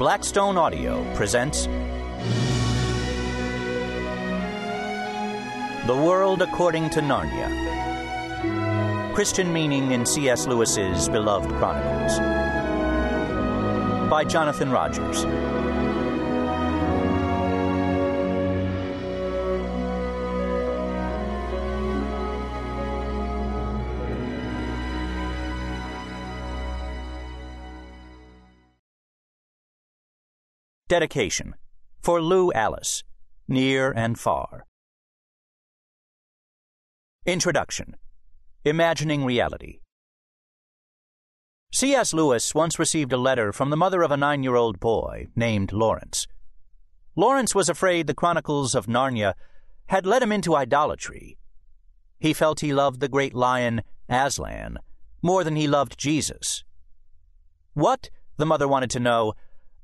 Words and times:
Blackstone 0.00 0.56
Audio 0.56 1.04
presents 1.14 1.66
The 5.86 5.94
World 5.94 6.40
According 6.40 6.88
to 6.88 7.00
Narnia. 7.00 7.50
Christian 9.14 9.52
meaning 9.52 9.92
in 9.92 10.06
C.S. 10.06 10.46
Lewis's 10.46 11.10
beloved 11.10 11.50
Chronicles. 11.56 12.18
By 14.08 14.24
Jonathan 14.24 14.70
Rogers. 14.70 15.26
Dedication 30.90 31.54
for 32.02 32.20
Lou 32.20 32.50
Alice, 32.52 33.04
near 33.46 33.92
and 33.92 34.18
far. 34.18 34.66
Introduction 37.24 37.94
Imagining 38.64 39.24
Reality. 39.24 39.78
C.S. 41.72 42.12
Lewis 42.12 42.56
once 42.56 42.80
received 42.80 43.12
a 43.12 43.16
letter 43.16 43.52
from 43.52 43.70
the 43.70 43.76
mother 43.76 44.02
of 44.02 44.10
a 44.10 44.16
nine 44.16 44.42
year 44.42 44.56
old 44.56 44.80
boy 44.80 45.28
named 45.36 45.72
Lawrence. 45.72 46.26
Lawrence 47.14 47.54
was 47.54 47.68
afraid 47.68 48.08
the 48.08 48.12
Chronicles 48.12 48.74
of 48.74 48.86
Narnia 48.86 49.34
had 49.90 50.06
led 50.06 50.24
him 50.24 50.32
into 50.32 50.56
idolatry. 50.56 51.38
He 52.18 52.32
felt 52.32 52.58
he 52.58 52.74
loved 52.74 52.98
the 52.98 53.08
great 53.08 53.32
lion, 53.32 53.82
Aslan, 54.08 54.78
more 55.22 55.44
than 55.44 55.54
he 55.54 55.68
loved 55.68 55.96
Jesus. 55.96 56.64
What, 57.74 58.10
the 58.38 58.46
mother 58.46 58.66
wanted 58.66 58.90
to 58.90 58.98
know, 58.98 59.34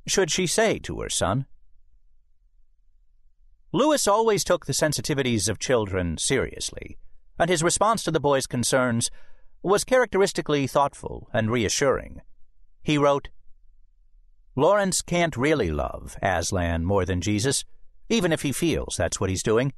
should 0.07 0.31
she 0.31 0.47
say 0.47 0.79
to 0.81 1.01
her 1.01 1.09
son? 1.09 1.47
Lewis 3.73 4.07
always 4.07 4.45
took 4.45 4.67
the 4.67 4.73
sensitivities 4.73 5.49
of 5.49 5.59
children 5.59 6.17
seriously, 6.19 6.97
and 7.39 7.51
his 7.51 7.63
response 7.63 8.03
to 8.05 8.11
the 8.11 8.21
boy's 8.21 8.47
concerns 8.47 9.11
was 9.63 9.85
characteristically 9.85 10.67
thoughtful 10.67 11.29
and 11.33 11.51
reassuring. 11.51 12.23
He 12.83 12.97
wrote, 12.97 13.29
Lawrence 14.55 15.03
can't 15.03 15.37
really 15.37 15.71
love 15.71 16.17
Aslan 16.23 16.85
more 16.85 17.05
than 17.05 17.21
Jesus, 17.21 17.65
even 18.09 18.33
if 18.33 18.43
he 18.43 18.53
feels 18.53 18.97
that's 18.97 19.21
what 19.21 19.29
he's 19.29 19.43
doing. 19.43 19.73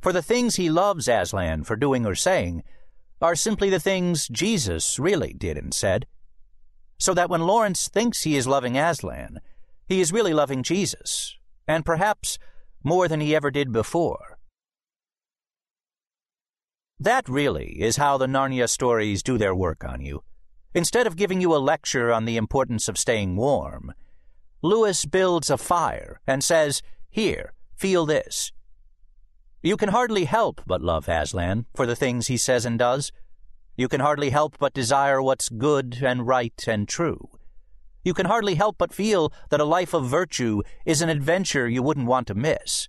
For 0.00 0.12
the 0.12 0.22
things 0.22 0.56
he 0.56 0.70
loves 0.70 1.08
Aslan 1.08 1.64
for 1.64 1.76
doing 1.76 2.06
or 2.06 2.14
saying 2.14 2.62
are 3.20 3.34
simply 3.34 3.70
the 3.70 3.80
things 3.80 4.28
Jesus 4.28 4.98
really 4.98 5.32
did 5.32 5.56
and 5.56 5.72
said. 5.72 6.06
So 6.98 7.14
that 7.14 7.30
when 7.30 7.40
Lawrence 7.40 7.88
thinks 7.88 8.22
he 8.22 8.36
is 8.36 8.46
loving 8.46 8.76
Aslan, 8.76 9.40
he 9.86 10.00
is 10.00 10.12
really 10.12 10.32
loving 10.32 10.62
Jesus, 10.62 11.36
and 11.66 11.84
perhaps 11.84 12.38
more 12.82 13.08
than 13.08 13.20
he 13.20 13.34
ever 13.34 13.50
did 13.50 13.72
before. 13.72 14.38
That 16.98 17.28
really 17.28 17.80
is 17.82 17.96
how 17.96 18.16
the 18.16 18.26
Narnia 18.26 18.68
stories 18.68 19.22
do 19.22 19.36
their 19.38 19.54
work 19.54 19.84
on 19.84 20.00
you. 20.00 20.22
Instead 20.74 21.06
of 21.06 21.16
giving 21.16 21.40
you 21.40 21.54
a 21.54 21.58
lecture 21.58 22.12
on 22.12 22.24
the 22.24 22.36
importance 22.36 22.88
of 22.88 22.96
staying 22.96 23.36
warm, 23.36 23.92
Lewis 24.62 25.04
builds 25.04 25.50
a 25.50 25.58
fire 25.58 26.20
and 26.26 26.44
says, 26.44 26.80
Here, 27.10 27.52
feel 27.74 28.06
this. 28.06 28.52
You 29.62 29.76
can 29.76 29.90
hardly 29.90 30.24
help 30.24 30.62
but 30.66 30.80
love 30.80 31.08
Aslan 31.08 31.66
for 31.74 31.86
the 31.86 31.96
things 31.96 32.28
he 32.28 32.36
says 32.36 32.64
and 32.64 32.78
does. 32.78 33.12
You 33.76 33.88
can 33.88 34.00
hardly 34.00 34.30
help 34.30 34.56
but 34.58 34.74
desire 34.74 35.20
what's 35.20 35.48
good 35.48 35.98
and 36.02 36.26
right 36.26 36.64
and 36.66 36.88
true 36.88 37.28
you 38.04 38.14
can 38.14 38.26
hardly 38.26 38.54
help 38.54 38.76
but 38.78 38.92
feel 38.92 39.32
that 39.50 39.60
a 39.60 39.64
life 39.64 39.94
of 39.94 40.06
virtue 40.06 40.62
is 40.84 41.02
an 41.02 41.08
adventure 41.08 41.68
you 41.68 41.82
wouldn't 41.82 42.06
want 42.06 42.26
to 42.26 42.34
miss. 42.34 42.88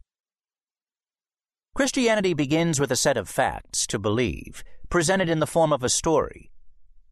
Christianity 1.76 2.34
begins 2.34 2.80
with 2.80 2.92
a 2.92 2.96
set 2.96 3.18
of 3.18 3.28
facts 3.28 3.88
to 3.88 3.98
believe, 3.98 4.64
presented 4.90 5.30
in 5.30 5.40
the 5.40 5.48
form 5.48 5.74
of 5.74 5.84
a 5.84 5.90
story. 5.90 6.52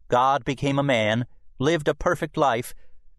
God 0.08 0.46
became 0.46 0.78
a 0.78 0.84
man, 0.84 1.26
lived 1.58 1.88
a 1.88 1.96
perfect 1.96 2.38
life, 2.38 2.74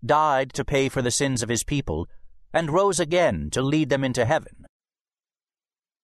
died 0.05 0.53
to 0.53 0.65
pay 0.65 0.89
for 0.89 1.03
the 1.03 1.11
sins 1.11 1.43
of 1.43 1.49
his 1.49 1.65
people, 1.65 2.09
and 2.53 2.71
rose 2.71 3.01
again 3.01 3.49
to 3.51 3.63
lead 3.63 3.89
them 3.89 4.05
into 4.05 4.25
heaven. 4.25 4.67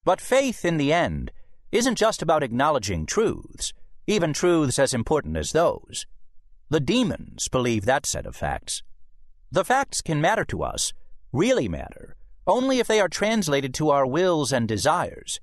But 0.04 0.20
faith, 0.20 0.64
in 0.64 0.76
the 0.76 0.92
end, 0.92 1.30
isn't 1.70 1.98
just 1.98 2.22
about 2.22 2.42
acknowledging 2.42 3.06
truths, 3.06 3.72
even 4.06 4.32
truths 4.32 4.78
as 4.78 4.94
important 4.94 5.36
as 5.36 5.52
those. 5.52 6.06
The 6.70 6.80
demons 6.80 7.48
believe 7.48 7.86
that 7.86 8.04
set 8.04 8.26
of 8.26 8.36
facts. 8.36 8.82
The 9.50 9.64
facts 9.64 10.02
can 10.02 10.20
matter 10.20 10.44
to 10.46 10.62
us, 10.62 10.92
really 11.32 11.66
matter, 11.66 12.14
only 12.46 12.78
if 12.78 12.86
they 12.86 13.00
are 13.00 13.08
translated 13.08 13.72
to 13.74 13.88
our 13.88 14.06
wills 14.06 14.52
and 14.52 14.68
desires. 14.68 15.40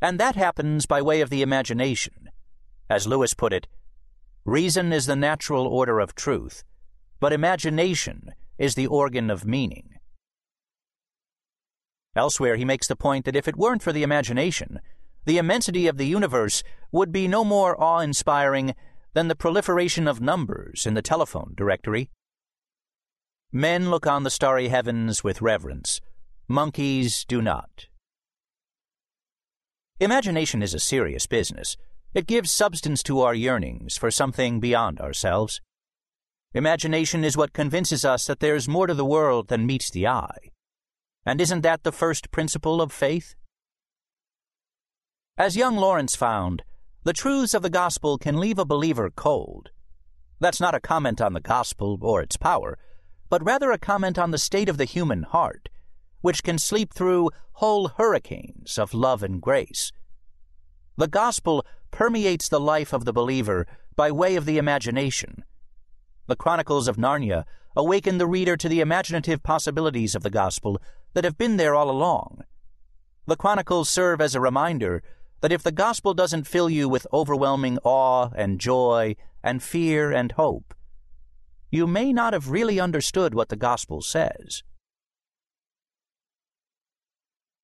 And 0.00 0.18
that 0.18 0.36
happens 0.36 0.86
by 0.86 1.02
way 1.02 1.20
of 1.20 1.28
the 1.28 1.42
imagination. 1.42 2.30
As 2.88 3.06
Lewis 3.06 3.34
put 3.34 3.52
it, 3.52 3.66
reason 4.46 4.90
is 4.90 5.04
the 5.04 5.16
natural 5.16 5.66
order 5.66 6.00
of 6.00 6.14
truth, 6.14 6.64
but 7.20 7.34
imagination 7.34 8.32
is 8.56 8.74
the 8.74 8.86
organ 8.86 9.28
of 9.28 9.44
meaning. 9.44 9.96
Elsewhere, 12.16 12.56
he 12.56 12.64
makes 12.64 12.88
the 12.88 12.96
point 12.96 13.26
that 13.26 13.36
if 13.36 13.46
it 13.48 13.56
weren't 13.56 13.82
for 13.82 13.92
the 13.92 14.02
imagination, 14.02 14.80
the 15.26 15.36
immensity 15.36 15.86
of 15.86 15.98
the 15.98 16.06
universe 16.06 16.62
would 16.90 17.12
be 17.12 17.28
no 17.28 17.44
more 17.44 17.78
awe 17.78 18.00
inspiring 18.00 18.74
than 19.14 19.28
the 19.28 19.36
proliferation 19.36 20.06
of 20.06 20.20
numbers 20.20 20.86
in 20.86 20.94
the 20.94 21.02
telephone 21.02 21.54
directory. 21.56 22.10
Men 23.52 23.90
look 23.90 24.06
on 24.06 24.24
the 24.24 24.30
starry 24.30 24.68
heavens 24.68 25.24
with 25.24 25.40
reverence, 25.40 26.00
monkeys 26.48 27.24
do 27.24 27.40
not. 27.40 27.86
Imagination 30.00 30.62
is 30.62 30.74
a 30.74 30.78
serious 30.78 31.26
business. 31.26 31.76
It 32.14 32.26
gives 32.26 32.52
substance 32.52 33.02
to 33.04 33.20
our 33.20 33.34
yearnings 33.34 33.96
for 33.96 34.10
something 34.10 34.60
beyond 34.60 35.00
ourselves. 35.00 35.60
Imagination 36.54 37.24
is 37.24 37.36
what 37.36 37.52
convinces 37.52 38.04
us 38.04 38.26
that 38.26 38.40
there's 38.40 38.68
more 38.68 38.86
to 38.86 38.94
the 38.94 39.04
world 39.04 39.48
than 39.48 39.66
meets 39.66 39.90
the 39.90 40.06
eye. 40.06 40.50
And 41.26 41.40
isn't 41.40 41.60
that 41.62 41.82
the 41.82 41.92
first 41.92 42.30
principle 42.30 42.80
of 42.80 42.92
faith? 42.92 43.34
As 45.36 45.56
young 45.56 45.76
Lawrence 45.76 46.16
found, 46.16 46.62
the 47.04 47.12
truths 47.12 47.54
of 47.54 47.62
the 47.62 47.70
gospel 47.70 48.18
can 48.18 48.38
leave 48.38 48.58
a 48.58 48.64
believer 48.64 49.10
cold. 49.10 49.70
That's 50.40 50.60
not 50.60 50.74
a 50.74 50.80
comment 50.80 51.20
on 51.20 51.32
the 51.32 51.40
gospel 51.40 51.98
or 52.00 52.20
its 52.20 52.36
power, 52.36 52.78
but 53.28 53.44
rather 53.44 53.70
a 53.70 53.78
comment 53.78 54.18
on 54.18 54.30
the 54.30 54.38
state 54.38 54.68
of 54.68 54.78
the 54.78 54.84
human 54.84 55.22
heart, 55.22 55.68
which 56.20 56.42
can 56.42 56.58
sleep 56.58 56.92
through 56.92 57.30
whole 57.52 57.88
hurricanes 57.88 58.78
of 58.78 58.94
love 58.94 59.22
and 59.22 59.40
grace. 59.40 59.92
The 60.96 61.08
gospel 61.08 61.64
permeates 61.90 62.48
the 62.48 62.60
life 62.60 62.92
of 62.92 63.04
the 63.04 63.12
believer 63.12 63.66
by 63.96 64.10
way 64.10 64.36
of 64.36 64.46
the 64.46 64.58
imagination. 64.58 65.44
The 66.26 66.36
Chronicles 66.36 66.88
of 66.88 66.96
Narnia 66.96 67.44
awaken 67.76 68.18
the 68.18 68.26
reader 68.26 68.56
to 68.56 68.68
the 68.68 68.80
imaginative 68.80 69.42
possibilities 69.42 70.14
of 70.14 70.22
the 70.22 70.30
gospel 70.30 70.80
that 71.14 71.24
have 71.24 71.38
been 71.38 71.56
there 71.56 71.74
all 71.74 71.90
along. 71.90 72.42
The 73.26 73.36
Chronicles 73.36 73.88
serve 73.88 74.20
as 74.20 74.34
a 74.34 74.40
reminder 74.40 75.02
that 75.40 75.52
if 75.52 75.62
the 75.62 75.72
gospel 75.72 76.14
doesn't 76.14 76.46
fill 76.46 76.68
you 76.68 76.88
with 76.88 77.06
overwhelming 77.12 77.78
awe 77.84 78.30
and 78.34 78.60
joy 78.60 79.14
and 79.42 79.62
fear 79.62 80.10
and 80.12 80.32
hope, 80.32 80.74
you 81.70 81.86
may 81.86 82.12
not 82.12 82.32
have 82.32 82.50
really 82.50 82.80
understood 82.80 83.34
what 83.34 83.48
the 83.48 83.56
gospel 83.56 84.00
says. 84.00 84.62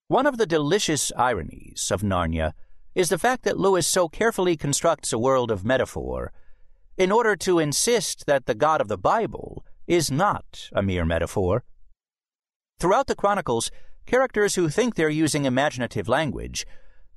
One 0.08 0.26
of 0.26 0.36
the 0.36 0.46
delicious 0.46 1.10
ironies 1.16 1.90
of 1.90 2.02
Narnia 2.02 2.52
is 2.94 3.08
the 3.08 3.18
fact 3.18 3.42
that 3.44 3.58
Lewis 3.58 3.86
so 3.86 4.08
carefully 4.08 4.56
constructs 4.56 5.12
a 5.12 5.18
world 5.18 5.50
of 5.50 5.64
metaphor 5.64 6.32
in 6.96 7.10
order 7.10 7.34
to 7.34 7.58
insist 7.58 8.26
that 8.26 8.46
the 8.46 8.54
God 8.54 8.80
of 8.80 8.88
the 8.88 8.98
Bible 8.98 9.64
is 9.86 10.10
not 10.10 10.68
a 10.72 10.82
mere 10.82 11.04
metaphor. 11.04 11.64
Throughout 12.78 13.06
the 13.06 13.16
Chronicles, 13.16 13.70
characters 14.06 14.54
who 14.54 14.68
think 14.68 14.94
they're 14.94 15.08
using 15.08 15.44
imaginative 15.44 16.08
language 16.08 16.66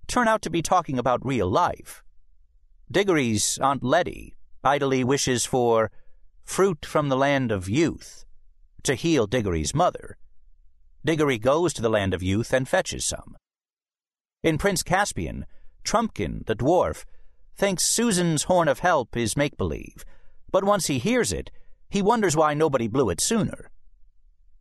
turn 0.08 0.28
out 0.28 0.42
to 0.44 0.50
be 0.50 0.62
talking 0.62 0.98
about 0.98 1.26
real 1.26 1.50
life. 1.50 2.04
Digory's 2.92 3.58
Aunt 3.62 3.84
Letty 3.84 4.36
idly 4.64 5.04
wishes 5.04 5.46
for 5.46 5.92
fruit 6.44 6.86
from 6.86 7.10
the 7.10 7.18
land 7.18 7.52
of 7.52 7.70
youth 7.70 8.26
to 8.84 8.96
heal 8.96 9.28
Digory's 9.28 9.76
mother. 9.76 10.18
Digory 11.04 11.38
goes 11.38 11.74
to 11.74 11.82
the 11.82 11.90
land 11.90 12.14
of 12.14 12.24
youth 12.24 12.54
and 12.54 12.68
fetches 12.68 13.06
some. 13.06 13.36
In 14.44 14.58
Prince 14.58 14.84
Caspian, 14.84 15.46
Trumpkin, 15.84 16.46
the 16.46 16.56
dwarf, 16.56 17.06
thinks 17.56 17.84
Susan's 17.84 18.44
horn 18.44 18.68
of 18.68 18.80
help 18.80 19.18
is 19.18 19.36
make 19.36 19.58
believe, 19.58 20.06
but 20.52 20.64
once 20.64 20.88
he 20.88 21.00
hears 21.00 21.32
it, 21.32 21.50
he 21.90 22.02
wonders 22.02 22.36
why 22.36 22.54
nobody 22.54 22.88
blew 22.88 23.10
it 23.10 23.22
sooner. 23.22 23.70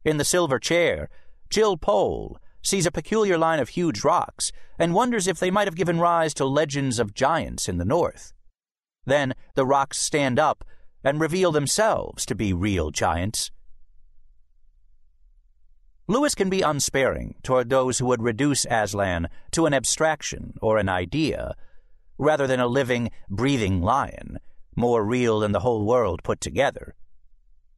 In 0.04 0.16
the 0.16 0.24
silver 0.24 0.58
chair, 0.58 1.08
Jill 1.50 1.76
Pole 1.76 2.38
sees 2.66 2.84
a 2.84 2.90
peculiar 2.90 3.38
line 3.38 3.60
of 3.60 3.70
huge 3.70 4.02
rocks, 4.02 4.50
and 4.78 4.92
wonders 4.92 5.26
if 5.26 5.38
they 5.38 5.50
might 5.50 5.68
have 5.68 5.76
given 5.76 6.00
rise 6.00 6.34
to 6.34 6.44
legends 6.44 6.98
of 6.98 7.14
giants 7.14 7.68
in 7.68 7.78
the 7.78 7.84
north. 7.84 8.32
Then 9.04 9.34
the 9.54 9.64
rocks 9.64 9.98
stand 9.98 10.38
up 10.38 10.64
and 11.04 11.20
reveal 11.20 11.52
themselves 11.52 12.26
to 12.26 12.34
be 12.34 12.52
real 12.52 12.90
giants. 12.90 13.52
Lewis 16.08 16.34
can 16.34 16.50
be 16.50 16.62
unsparing 16.62 17.36
toward 17.42 17.68
those 17.68 17.98
who 17.98 18.06
would 18.06 18.22
reduce 18.22 18.66
Aslan 18.68 19.28
to 19.52 19.66
an 19.66 19.74
abstraction 19.74 20.54
or 20.60 20.78
an 20.78 20.88
idea, 20.88 21.54
rather 22.18 22.46
than 22.46 22.60
a 22.60 22.66
living, 22.66 23.10
breathing 23.28 23.80
lion, 23.80 24.38
more 24.74 25.04
real 25.04 25.40
than 25.40 25.52
the 25.52 25.60
whole 25.60 25.84
world 25.84 26.22
put 26.22 26.40
together. 26.40 26.94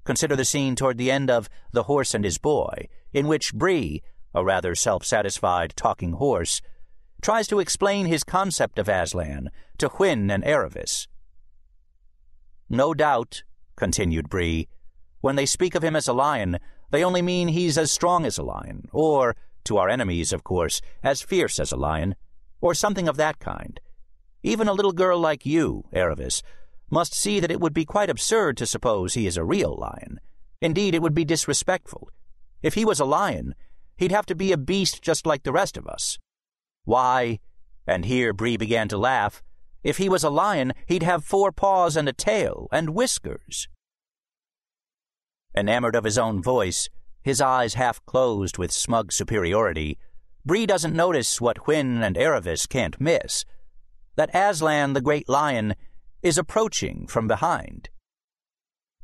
Consider 0.05 0.37
the 0.37 0.45
scene 0.45 0.75
toward 0.75 0.97
the 0.97 1.11
end 1.11 1.31
of 1.31 1.51
The 1.73 1.83
Horse 1.85 2.15
and 2.15 2.25
His 2.25 2.39
Boy, 2.39 2.89
in 3.13 3.29
which 3.29 3.55
Bree, 3.55 4.03
a 4.35 4.45
rather 4.45 4.75
self 4.75 5.05
satisfied 5.05 5.75
talking 5.77 6.13
horse, 6.13 6.61
tries 7.21 7.49
to 7.49 7.61
explain 7.61 8.07
his 8.07 8.25
concept 8.25 8.79
of 8.79 8.89
Aslan 8.89 9.51
to 9.79 9.89
Hwin 9.89 10.31
and 10.31 10.45
Aravis. 10.45 11.07
No 12.69 12.95
doubt, 12.95 13.43
continued 13.77 14.29
Bree, 14.29 14.69
when 15.21 15.37
they 15.37 15.47
speak 15.47 15.75
of 15.75 15.83
him 15.83 15.97
as 15.97 16.07
a 16.07 16.13
lion, 16.13 16.59
they 16.91 17.03
only 17.03 17.23
mean 17.23 17.49
he's 17.49 17.77
as 17.77 17.91
strong 17.91 18.25
as 18.25 18.39
a 18.39 18.43
lion, 18.43 18.89
or, 18.93 19.35
to 19.65 19.79
our 19.79 19.89
enemies, 19.89 20.33
of 20.33 20.45
course, 20.45 20.81
as 21.03 21.23
fierce 21.23 21.59
as 21.59 21.73
a 21.73 21.77
lion, 21.77 22.15
or 22.61 22.75
something 22.75 23.09
of 23.09 23.17
that 23.17 23.39
kind. 23.39 23.81
Even 24.43 24.69
a 24.69 24.73
little 24.73 24.93
girl 24.93 25.19
like 25.19 25.45
you, 25.45 25.85
Aravis, 25.93 26.43
must 26.91 27.15
see 27.15 27.41
that 27.41 27.51
it 27.51 27.61
would 27.61 27.75
be 27.75 27.85
quite 27.85 28.09
absurd 28.09 28.57
to 28.57 28.67
suppose 28.67 29.15
he 29.15 29.27
is 29.27 29.37
a 29.37 29.45
real 29.45 29.77
lion. 29.77 30.21
Indeed, 30.61 30.95
it 30.95 31.03
would 31.03 31.15
be 31.15 31.25
disrespectful. 31.25 32.11
If 32.63 32.75
he 32.75 32.85
was 32.85 33.01
a 33.01 33.05
lion, 33.05 33.55
he'd 33.99 34.13
have 34.13 34.27
to 34.27 34.35
be 34.35 34.53
a 34.53 34.57
beast 34.57 35.03
just 35.03 35.27
like 35.27 35.43
the 35.43 35.53
rest 35.53 35.77
of 35.77 35.87
us. 35.87 36.19
Why, 36.85 37.41
and 37.87 38.05
here 38.05 38.33
Bree 38.33 38.57
began 38.57 38.89
to 38.89 38.97
laugh, 38.97 39.43
if 39.85 39.99
he 39.99 40.09
was 40.09 40.25
a 40.25 40.31
lion, 40.31 40.73
he'd 40.87 41.03
have 41.03 41.25
four 41.25 41.53
paws 41.53 41.97
and 41.97 42.09
a 42.09 42.13
tail 42.13 42.69
and 42.73 42.91
whiskers. 42.91 43.69
Enamored 45.57 45.95
of 45.95 46.05
his 46.05 46.19
own 46.19 46.43
voice, 46.43 46.89
his 47.23 47.41
eyes 47.41 47.75
half 47.75 48.05
closed 48.07 48.59
with 48.59 48.73
smug 48.73 49.13
superiority, 49.13 49.99
Bree 50.45 50.67
doesn't 50.67 50.95
notice 50.95 51.41
what 51.41 51.59
Hwin 51.59 52.03
and 52.03 52.17
Aravis 52.17 52.69
can't 52.69 53.01
miss 53.01 53.45
that 54.17 54.35
Aslan 54.35 54.95
the 54.95 55.01
Great 55.01 55.29
Lion 55.29 55.77
is 56.23 56.39
approaching 56.39 57.07
from 57.07 57.29
behind. 57.29 57.89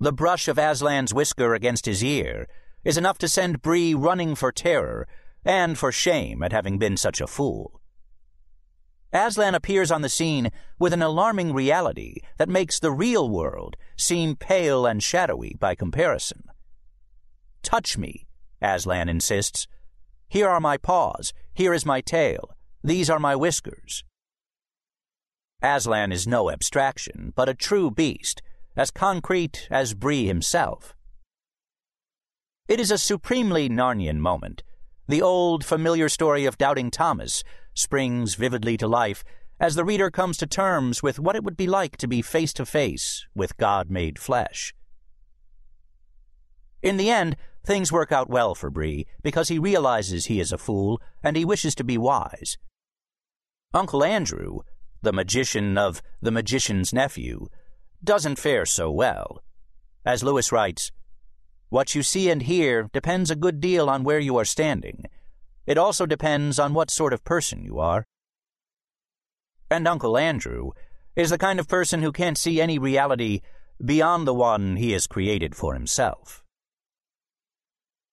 The 0.00 0.12
brush 0.12 0.48
of 0.48 0.58
Aslan's 0.58 1.14
whisker 1.14 1.54
against 1.54 1.86
his 1.86 2.02
ear 2.02 2.48
is 2.84 2.96
enough 2.96 3.18
to 3.18 3.28
send 3.28 3.62
Bree 3.62 3.94
running 3.94 4.34
for 4.34 4.52
terror 4.52 5.06
and 5.44 5.78
for 5.78 5.92
shame 5.92 6.42
at 6.42 6.52
having 6.52 6.78
been 6.78 6.96
such 6.96 7.20
a 7.20 7.26
fool. 7.26 7.80
Aslan 9.12 9.54
appears 9.54 9.92
on 9.92 10.02
the 10.02 10.08
scene 10.08 10.50
with 10.78 10.92
an 10.92 11.02
alarming 11.02 11.52
reality 11.52 12.16
that 12.36 12.48
makes 12.48 12.80
the 12.80 12.90
real 12.90 13.28
world 13.30 13.76
seem 13.96 14.34
pale 14.34 14.86
and 14.86 15.02
shadowy 15.02 15.56
by 15.58 15.76
comparison. 15.76 16.44
Touch 17.62 17.96
me, 17.96 18.26
Aslan 18.60 19.08
insists. 19.08 19.68
Here 20.28 20.48
are 20.48 20.60
my 20.60 20.76
paws, 20.76 21.32
here 21.52 21.72
is 21.72 21.86
my 21.86 22.00
tail, 22.00 22.56
these 22.82 23.08
are 23.08 23.20
my 23.20 23.36
whiskers. 23.36 24.02
Aslan 25.62 26.10
is 26.10 26.26
no 26.26 26.50
abstraction, 26.50 27.32
but 27.36 27.48
a 27.48 27.54
true 27.54 27.90
beast, 27.90 28.42
as 28.76 28.90
concrete 28.90 29.68
as 29.70 29.94
Bree 29.94 30.26
himself. 30.26 30.94
It 32.66 32.80
is 32.80 32.90
a 32.90 32.96
supremely 32.96 33.68
Narnian 33.68 34.20
moment. 34.20 34.62
The 35.06 35.20
old, 35.20 35.66
familiar 35.66 36.08
story 36.08 36.46
of 36.46 36.56
Doubting 36.56 36.90
Thomas 36.90 37.44
springs 37.74 38.36
vividly 38.36 38.78
to 38.78 38.88
life 38.88 39.22
as 39.60 39.74
the 39.74 39.84
reader 39.84 40.10
comes 40.10 40.38
to 40.38 40.46
terms 40.46 41.02
with 41.02 41.18
what 41.18 41.36
it 41.36 41.44
would 41.44 41.58
be 41.58 41.66
like 41.66 41.98
to 41.98 42.08
be 42.08 42.22
face 42.22 42.54
to 42.54 42.64
face 42.64 43.26
with 43.34 43.58
God 43.58 43.90
made 43.90 44.18
flesh. 44.18 44.74
In 46.82 46.96
the 46.96 47.10
end, 47.10 47.36
things 47.66 47.92
work 47.92 48.10
out 48.10 48.30
well 48.30 48.54
for 48.54 48.70
Bree 48.70 49.06
because 49.22 49.48
he 49.48 49.58
realizes 49.58 50.26
he 50.26 50.40
is 50.40 50.50
a 50.50 50.56
fool 50.56 51.02
and 51.22 51.36
he 51.36 51.44
wishes 51.44 51.74
to 51.74 51.84
be 51.84 51.98
wise. 51.98 52.56
Uncle 53.74 54.02
Andrew, 54.02 54.60
the 55.02 55.12
magician 55.12 55.76
of 55.76 56.00
The 56.22 56.30
Magician's 56.30 56.94
Nephew, 56.94 57.48
doesn't 58.02 58.38
fare 58.38 58.64
so 58.64 58.90
well. 58.90 59.42
As 60.06 60.24
Lewis 60.24 60.50
writes, 60.50 60.92
What 61.74 61.96
you 61.96 62.04
see 62.04 62.30
and 62.30 62.40
hear 62.40 62.88
depends 62.92 63.32
a 63.32 63.34
good 63.34 63.58
deal 63.60 63.90
on 63.90 64.04
where 64.04 64.20
you 64.20 64.36
are 64.36 64.44
standing. 64.44 65.06
It 65.66 65.76
also 65.76 66.06
depends 66.06 66.60
on 66.60 66.72
what 66.72 66.88
sort 66.88 67.12
of 67.12 67.24
person 67.24 67.64
you 67.64 67.80
are. 67.80 68.06
And 69.72 69.88
Uncle 69.88 70.16
Andrew 70.16 70.70
is 71.16 71.30
the 71.30 71.36
kind 71.36 71.58
of 71.58 71.66
person 71.66 72.00
who 72.00 72.12
can't 72.12 72.38
see 72.38 72.60
any 72.60 72.78
reality 72.78 73.40
beyond 73.84 74.24
the 74.24 74.32
one 74.32 74.76
he 74.76 74.92
has 74.92 75.08
created 75.08 75.56
for 75.56 75.74
himself. 75.74 76.44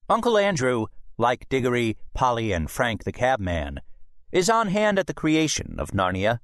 Uncle 0.09 0.39
Andrew, 0.39 0.87
like 1.19 1.47
Digory, 1.47 1.97
Polly, 2.15 2.51
and 2.51 2.67
Frank 2.67 3.03
the 3.03 3.11
cabman, 3.11 3.79
is 4.31 4.49
on 4.49 4.69
hand 4.69 4.97
at 4.97 5.05
the 5.05 5.13
creation 5.13 5.75
of 5.77 5.91
Narnia. 5.91 6.39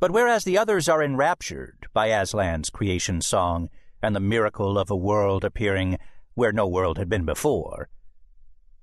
But 0.00 0.12
whereas 0.12 0.44
the 0.44 0.56
others 0.56 0.88
are 0.88 1.02
enraptured 1.02 1.88
by 1.92 2.08
Aslan's 2.08 2.70
creation 2.70 3.20
song 3.20 3.68
and 4.00 4.16
the 4.16 4.20
miracle 4.20 4.78
of 4.78 4.90
a 4.90 4.96
world 4.96 5.44
appearing 5.44 5.98
where 6.34 6.52
no 6.52 6.66
world 6.66 6.98
had 6.98 7.08
been 7.08 7.24
before, 7.24 7.88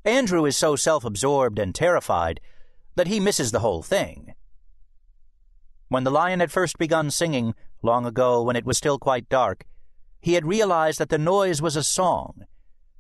Andrew 0.06 0.46
is 0.46 0.58
so 0.58 0.76
self 0.76 1.04
absorbed 1.04 1.60
and 1.60 1.76
terrified 1.76 2.40
that 2.96 3.08
he 3.08 3.20
misses 3.20 3.52
the 3.52 3.60
whole 3.60 3.84
thing. 3.84 4.34
When 5.90 6.04
the 6.04 6.12
lion 6.12 6.40
had 6.40 6.52
first 6.52 6.78
begun 6.78 7.12
singing, 7.12 7.54
long 7.82 8.06
ago 8.06 8.42
when 8.44 8.56
it 8.56 8.66
was 8.66 8.78
still 8.78 9.00
quite 9.00 9.30
dark, 9.30 9.66
he 10.22 10.34
had 10.34 10.46
realized 10.46 11.00
that 11.00 11.10
the 11.10 11.18
noise 11.18 11.62
was 11.62 11.76
a 11.76 11.84
song, 11.84 12.46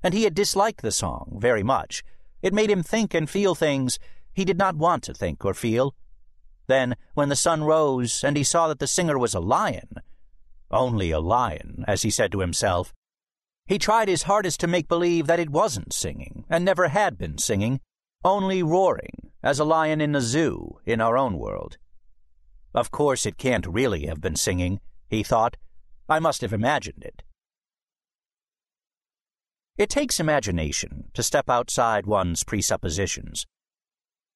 and 0.01 0.13
he 0.13 0.23
had 0.23 0.33
disliked 0.33 0.81
the 0.81 0.91
song 0.91 1.37
very 1.39 1.63
much. 1.63 2.03
It 2.41 2.53
made 2.53 2.69
him 2.69 2.83
think 2.83 3.13
and 3.13 3.29
feel 3.29 3.55
things 3.55 3.99
he 4.33 4.45
did 4.45 4.57
not 4.57 4.75
want 4.75 5.03
to 5.03 5.13
think 5.13 5.43
or 5.43 5.53
feel. 5.53 5.95
Then, 6.67 6.95
when 7.13 7.29
the 7.29 7.35
sun 7.35 7.63
rose 7.63 8.23
and 8.23 8.37
he 8.37 8.43
saw 8.43 8.67
that 8.67 8.79
the 8.79 8.87
singer 8.87 9.17
was 9.17 9.33
a 9.33 9.39
lion, 9.39 9.95
only 10.71 11.11
a 11.11 11.19
lion, 11.19 11.83
as 11.87 12.03
he 12.03 12.09
said 12.09 12.31
to 12.31 12.39
himself, 12.39 12.93
he 13.69 13.77
tried 13.77 14.09
his 14.09 14.23
hardest 14.23 14.59
to 14.59 14.67
make 14.67 14.87
believe 14.89 15.27
that 15.27 15.39
it 15.39 15.49
wasn't 15.49 15.93
singing, 15.93 16.43
and 16.49 16.65
never 16.65 16.89
had 16.89 17.17
been 17.17 17.37
singing, 17.37 17.79
only 18.25 18.61
roaring, 18.61 19.31
as 19.41 19.59
a 19.59 19.63
lion 19.63 20.01
in 20.01 20.15
a 20.15 20.21
zoo 20.21 20.79
in 20.85 20.99
our 20.99 21.17
own 21.17 21.37
world. 21.37 21.77
Of 22.73 22.91
course 22.91 23.25
it 23.25 23.37
can't 23.37 23.67
really 23.67 24.07
have 24.07 24.19
been 24.19 24.35
singing, 24.35 24.79
he 25.07 25.23
thought. 25.23 25.55
I 26.09 26.19
must 26.19 26.41
have 26.41 26.51
imagined 26.51 27.03
it. 27.03 27.21
It 29.77 29.89
takes 29.89 30.19
imagination 30.19 31.11
to 31.13 31.23
step 31.23 31.49
outside 31.49 32.05
one's 32.05 32.43
presuppositions 32.43 33.45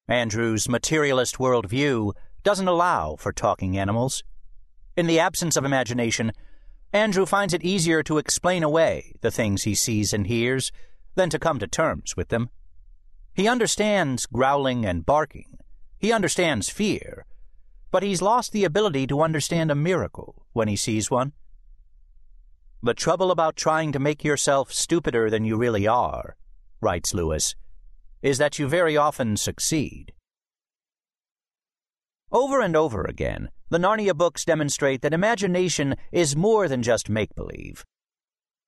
Andrew's 0.08 0.68
materialist 0.68 1.38
worldview 1.38 2.12
doesn't 2.42 2.68
allow 2.68 3.16
for 3.16 3.32
talking 3.32 3.78
animals. 3.78 4.22
In 4.98 5.06
the 5.06 5.18
absence 5.18 5.56
of 5.56 5.64
imagination, 5.64 6.32
Andrew 6.94 7.26
finds 7.26 7.52
it 7.52 7.64
easier 7.64 8.04
to 8.04 8.18
explain 8.18 8.62
away 8.62 9.14
the 9.20 9.32
things 9.32 9.64
he 9.64 9.74
sees 9.74 10.12
and 10.12 10.28
hears 10.28 10.70
than 11.16 11.28
to 11.28 11.40
come 11.40 11.58
to 11.58 11.66
terms 11.66 12.16
with 12.16 12.28
them. 12.28 12.50
He 13.34 13.48
understands 13.48 14.26
growling 14.26 14.86
and 14.86 15.04
barking. 15.04 15.58
He 15.98 16.12
understands 16.12 16.70
fear. 16.70 17.26
But 17.90 18.04
he's 18.04 18.22
lost 18.22 18.52
the 18.52 18.62
ability 18.62 19.08
to 19.08 19.22
understand 19.22 19.72
a 19.72 19.74
miracle 19.74 20.46
when 20.52 20.68
he 20.68 20.76
sees 20.76 21.10
one. 21.10 21.32
The 22.80 22.94
trouble 22.94 23.32
about 23.32 23.56
trying 23.56 23.90
to 23.90 23.98
make 23.98 24.22
yourself 24.22 24.72
stupider 24.72 25.28
than 25.28 25.44
you 25.44 25.56
really 25.56 25.88
are, 25.88 26.36
writes 26.80 27.12
Lewis, 27.12 27.56
is 28.22 28.38
that 28.38 28.60
you 28.60 28.68
very 28.68 28.96
often 28.96 29.36
succeed. 29.36 30.12
Over 32.34 32.60
and 32.60 32.74
over 32.74 33.04
again, 33.04 33.48
the 33.70 33.78
Narnia 33.78 34.12
books 34.12 34.44
demonstrate 34.44 35.02
that 35.02 35.14
imagination 35.14 35.94
is 36.10 36.34
more 36.34 36.66
than 36.66 36.82
just 36.82 37.08
make 37.08 37.32
believe. 37.36 37.84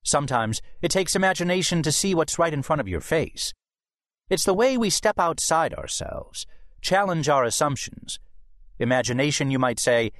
Sometimes 0.05 0.61
it 0.81 0.89
takes 0.89 1.17
imagination 1.17 1.83
to 1.83 1.91
see 1.91 2.15
what's 2.15 2.39
right 2.39 2.53
in 2.53 2.63
front 2.63 2.79
of 2.79 2.87
your 2.87 3.01
face. 3.01 3.53
It's 4.29 4.45
the 4.45 4.53
way 4.53 4.77
we 4.77 4.89
step 4.89 5.19
outside 5.19 5.73
ourselves, 5.73 6.45
challenge 6.81 7.27
our 7.27 7.43
assumptions. 7.43 8.19
Imagination, 8.79 9.51
you 9.51 9.59
might 9.59 9.79
say, 9.79 10.13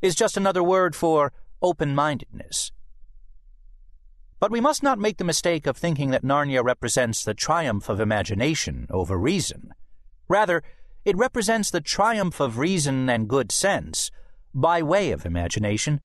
is 0.00 0.14
just 0.14 0.38
another 0.38 0.62
word 0.62 0.96
for 0.96 1.34
open 1.60 1.94
mindedness. 1.94 2.72
But 4.40 4.50
we 4.50 4.60
must 4.62 4.82
not 4.82 4.98
make 4.98 5.18
the 5.18 5.24
mistake 5.24 5.66
of 5.66 5.76
thinking 5.76 6.12
that 6.12 6.24
Narnia 6.24 6.64
represents 6.64 7.22
the 7.22 7.34
triumph 7.34 7.90
of 7.90 8.00
imagination 8.00 8.86
over 8.88 9.18
reason. 9.18 9.74
Rather, 10.28 10.62
it 11.06 11.16
represents 11.16 11.70
the 11.70 11.80
triumph 11.80 12.40
of 12.40 12.58
reason 12.58 13.08
and 13.08 13.28
good 13.28 13.52
sense 13.52 14.10
by 14.52 14.82
way 14.82 15.12
of 15.12 15.24
imagination. 15.24 16.00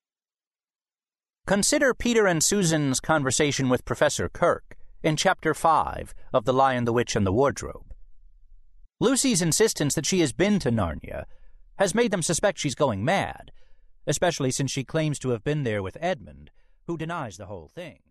Consider 1.47 1.95
Peter 1.95 2.27
and 2.27 2.43
Susan's 2.43 2.99
conversation 2.99 3.67
with 3.67 3.83
Professor 3.83 4.29
Kirke 4.29 4.77
in 5.01 5.15
Chapter 5.15 5.55
5 5.55 6.13
of 6.31 6.45
The 6.45 6.53
Lion, 6.53 6.85
the 6.85 6.93
Witch, 6.93 7.15
and 7.15 7.25
the 7.25 7.33
Wardrobe. 7.33 7.91
Lucy's 8.99 9.41
insistence 9.41 9.95
that 9.95 10.05
she 10.05 10.19
has 10.19 10.33
been 10.33 10.59
to 10.59 10.69
Narnia 10.69 11.25
has 11.79 11.95
made 11.95 12.11
them 12.11 12.21
suspect 12.21 12.59
she's 12.59 12.75
going 12.75 13.03
mad, 13.03 13.51
especially 14.05 14.51
since 14.51 14.69
she 14.69 14.83
claims 14.83 15.17
to 15.17 15.29
have 15.29 15.43
been 15.43 15.63
there 15.63 15.81
with 15.81 15.97
Edmund, 15.99 16.51
who 16.85 16.95
denies 16.95 17.37
the 17.37 17.47
whole 17.47 17.67
thing. 17.67 18.01